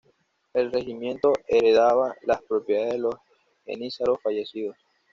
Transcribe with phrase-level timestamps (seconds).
[0.55, 3.13] El regimiento heredaba las propiedades de los
[3.67, 4.75] jenízaros fallecidos.